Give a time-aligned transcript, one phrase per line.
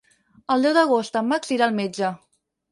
[0.55, 2.13] El deu d'agost en Max irà al metge.